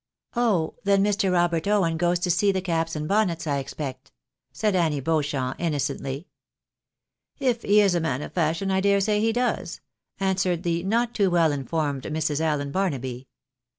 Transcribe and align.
"Oh! 0.35 0.77
then 0.83 1.03
Mr. 1.03 1.31
Robert 1.31 1.67
Owen 1.67 1.95
goes 1.95 2.17
to 2.21 2.31
see 2.31 2.51
the 2.51 2.59
caps 2.59 2.95
and 2.95 3.07
bonnets, 3.07 3.45
I 3.45 3.59
expect," 3.59 4.11
said 4.51 4.73
Annie 4.75 4.99
Beauchamp, 4.99 5.59
innocently." 5.61 6.27
If 7.49 7.61
he 7.61 7.81
is 7.81 7.93
a 7.93 7.99
man 7.99 8.23
of 8.23 8.33
fashion, 8.33 8.71
I 8.71 8.81
dare 8.81 8.99
say 8.99 9.21
he 9.21 9.31
does," 9.31 9.79
answered 10.19 10.63
the 10.63 10.81
not 10.81 11.13
too 11.13 11.29
well 11.29 11.51
informed 11.51 12.01
Mrs. 12.05 12.39
Allen 12.39 12.71
Barnaby. 12.71 13.27